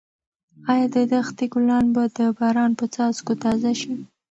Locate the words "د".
0.93-0.95, 2.17-2.19